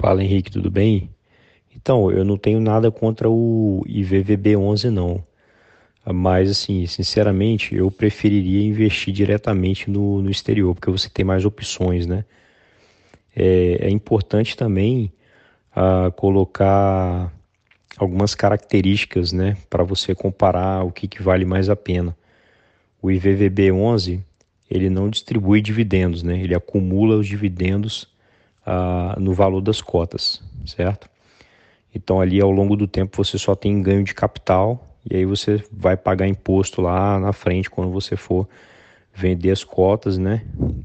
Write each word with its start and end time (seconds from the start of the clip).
Fala 0.00 0.24
Henrique, 0.24 0.50
tudo 0.50 0.70
bem? 0.70 1.10
Então, 1.76 2.10
eu 2.10 2.24
não 2.24 2.38
tenho 2.38 2.58
nada 2.58 2.90
contra 2.90 3.28
o 3.28 3.84
IVVB11 3.86 4.88
não, 4.88 5.22
mas 6.10 6.50
assim, 6.50 6.86
sinceramente, 6.86 7.74
eu 7.74 7.90
preferiria 7.90 8.66
investir 8.66 9.12
diretamente 9.12 9.90
no, 9.90 10.22
no 10.22 10.30
exterior, 10.30 10.74
porque 10.74 10.90
você 10.90 11.10
tem 11.10 11.22
mais 11.22 11.44
opções, 11.44 12.06
né? 12.06 12.24
É, 13.36 13.88
é 13.88 13.90
importante 13.90 14.56
também 14.56 15.12
ah, 15.76 16.10
colocar 16.16 17.30
algumas 17.98 18.34
características, 18.34 19.32
né, 19.32 19.54
para 19.68 19.84
você 19.84 20.14
comparar 20.14 20.82
o 20.82 20.90
que, 20.90 21.06
que 21.06 21.22
vale 21.22 21.44
mais 21.44 21.68
a 21.68 21.76
pena. 21.76 22.16
O 23.02 23.08
IVVB11, 23.08 24.22
ele 24.70 24.88
não 24.88 25.10
distribui 25.10 25.60
dividendos, 25.60 26.22
né? 26.22 26.40
Ele 26.40 26.54
acumula 26.54 27.16
os 27.16 27.26
dividendos 27.26 28.08
no 29.18 29.32
valor 29.32 29.60
das 29.60 29.80
cotas, 29.80 30.42
certo? 30.66 31.08
Então 31.94 32.20
ali 32.20 32.40
ao 32.40 32.50
longo 32.50 32.76
do 32.76 32.86
tempo 32.86 33.22
você 33.22 33.38
só 33.38 33.54
tem 33.54 33.82
ganho 33.82 34.04
de 34.04 34.14
capital 34.14 34.86
e 35.08 35.16
aí 35.16 35.24
você 35.24 35.62
vai 35.72 35.96
pagar 35.96 36.26
imposto 36.28 36.80
lá 36.80 37.18
na 37.18 37.32
frente 37.32 37.70
quando 37.70 37.90
você 37.90 38.16
for 38.16 38.48
vender 39.14 39.50
as 39.50 39.64
cotas, 39.64 40.18
né? 40.18 40.42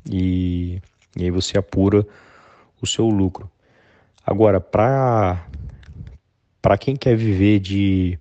E, 0.09 0.81
e 1.15 1.23
aí 1.23 1.31
você 1.31 1.57
apura 1.57 2.05
o 2.81 2.87
seu 2.87 3.07
lucro. 3.07 3.49
Agora, 4.25 4.59
para 4.59 5.45
para 6.61 6.77
quem 6.79 6.95
quer 6.95 7.15
viver 7.15 7.59
de 7.59 8.17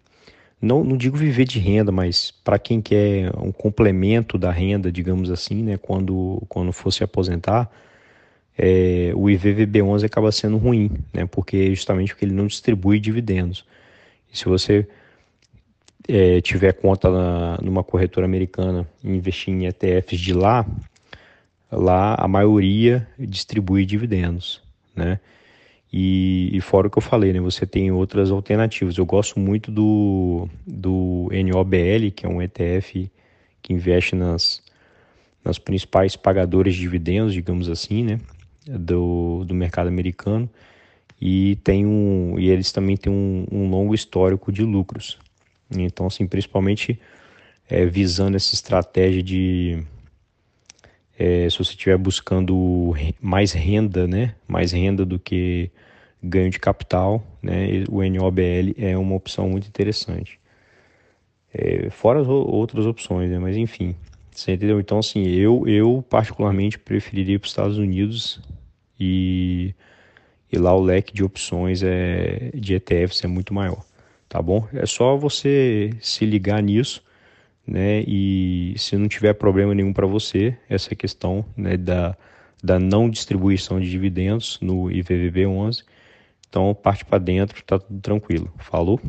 não, 0.61 0.85
não 0.85 0.97
digo 0.97 1.17
viver 1.17 1.45
de 1.45 1.59
renda, 1.59 1.91
mas 1.91 2.31
para 2.31 2.59
quem 2.59 2.81
quer 2.81 3.31
um 3.39 3.51
complemento 3.53 4.37
da 4.37 4.51
renda, 4.51 4.93
digamos 4.93 5.31
assim, 5.31 5.63
né, 5.63 5.79
quando 5.79 6.43
quando 6.49 6.73
for 6.73 6.91
se 6.91 7.03
aposentar, 7.03 7.71
é, 8.57 9.13
o 9.15 9.25
IVVB11 9.25 10.05
acaba 10.05 10.31
sendo 10.31 10.57
ruim, 10.57 10.91
né? 11.13 11.27
Porque 11.27 11.75
justamente 11.75 12.13
porque 12.13 12.25
ele 12.25 12.35
não 12.35 12.47
distribui 12.47 13.01
dividendos. 13.01 13.65
E 14.33 14.39
se 14.39 14.45
você 14.45 14.87
é, 16.09 16.41
tiver 16.41 16.73
conta 16.75 17.11
na, 17.11 17.59
numa 17.63 17.83
corretora 17.83 18.27
americana 18.27 18.87
e 19.03 19.11
investir 19.11 19.53
em 19.53 19.67
ETFs 19.67 20.21
de 20.21 20.33
lá, 20.33 20.67
lá 21.71 22.15
a 22.15 22.29
maioria 22.29 23.07
distribui 23.19 23.85
dividendos, 23.85 24.63
né? 24.95 25.19
E, 25.97 26.51
e, 26.53 26.61
fora 26.61 26.89
o 26.89 26.91
que 26.91 26.99
eu 26.99 27.03
falei, 27.03 27.33
né? 27.33 27.41
Você 27.41 27.65
tem 27.65 27.93
outras 27.93 28.33
alternativas. 28.33 28.99
Eu 28.99 29.07
gosto 29.07 29.39
muito 29.39 29.71
do, 29.71 30.49
do 30.67 31.29
NOBL, 31.31 32.11
que 32.13 32.27
é 32.27 32.29
um 32.29 32.43
ETF 32.43 33.09
que 33.63 33.73
investe 33.73 34.17
nas, 34.17 34.61
nas 35.45 35.57
principais 35.57 36.17
pagadoras 36.17 36.75
de 36.75 36.81
dividendos, 36.81 37.33
digamos 37.33 37.69
assim, 37.69 38.03
né? 38.03 38.21
Do, 38.67 39.45
do 39.45 39.55
mercado 39.55 39.89
americano 39.89 40.49
e 41.21 41.57
tem 41.57 41.87
um 41.87 42.39
e 42.39 42.51
eles 42.51 42.73
também 42.73 42.97
têm 42.97 43.13
um, 43.13 43.47
um 43.51 43.71
longo 43.71 43.95
histórico 43.95 44.53
de 44.53 44.63
lucros. 44.63 45.19
Então, 45.71 46.07
assim, 46.07 46.27
principalmente 46.27 47.01
é, 47.69 47.87
visando 47.87 48.37
essa 48.37 48.55
estratégia 48.55 49.23
de 49.23 49.83
é, 51.19 51.49
se 51.49 51.59
você 51.59 51.71
estiver 51.71 51.97
buscando 51.97 52.93
mais 53.21 53.53
renda, 53.53 54.07
né, 54.07 54.35
mais 54.49 54.73
renda 54.73 55.05
do 55.05 55.19
que 55.19 55.71
ganho 56.23 56.51
de 56.51 56.59
capital, 56.59 57.25
né, 57.43 57.85
o 57.89 58.03
NOBL 58.03 58.75
é 58.79 58.97
uma 58.97 59.15
opção 59.15 59.49
muito 59.49 59.69
interessante. 59.69 60.41
É, 61.53 61.89
fora 61.91 62.21
as 62.21 62.27
outras 62.29 62.85
opções, 62.85 63.31
né, 63.31 63.39
mas 63.39 63.57
enfim, 63.57 63.95
você 64.33 64.55
entendeu? 64.55 64.81
Então, 64.81 64.99
assim, 64.99 65.25
eu, 65.27 65.67
eu 65.69 66.05
particularmente 66.11 66.79
preferiria 66.79 67.39
para 67.39 67.47
os 67.47 67.53
Estados 67.53 67.79
Unidos 67.79 68.41
e, 68.99 69.75
e 70.53 70.59
lá 70.59 70.75
o 70.75 70.81
leque 70.81 71.13
de 71.13 71.25
opções 71.25 71.83
é, 71.83 72.51
de 72.55 72.75
ETFs 72.75 73.25
é 73.25 73.27
muito 73.27 73.53
maior, 73.53 73.85
tá 74.29 74.41
bom? 74.41 74.67
É 74.73 74.87
só 74.87 75.17
você 75.17 75.91
se 76.01 76.25
ligar 76.25 76.63
nisso, 76.63 77.03
né? 77.67 78.03
E 78.07 78.75
se 78.77 78.97
não 78.97 79.09
tiver 79.09 79.35
problema 79.35 79.75
nenhum 79.75 79.93
para 79.93 80.07
você, 80.07 80.57
essa 80.69 80.95
questão 80.95 81.45
né, 81.57 81.77
da, 81.77 82.17
da 82.63 82.79
não 82.79 83.09
distribuição 83.09 83.81
de 83.81 83.91
dividendos 83.91 84.59
no 84.61 84.91
IVVB 84.91 85.47
11, 85.47 85.83
então 86.49 86.75
parte 86.75 87.05
para 87.05 87.19
dentro, 87.19 87.63
tá 87.65 87.79
tudo 87.79 88.01
tranquilo. 88.01 88.53
Falou? 88.59 89.01